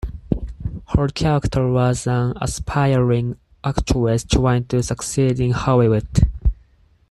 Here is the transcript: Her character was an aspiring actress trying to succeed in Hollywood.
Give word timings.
Her 0.97 1.09
character 1.09 1.67
was 1.71 2.07
an 2.07 2.33
aspiring 2.41 3.37
actress 3.63 4.23
trying 4.23 4.65
to 4.65 4.81
succeed 4.81 5.39
in 5.39 5.51
Hollywood. 5.51 6.27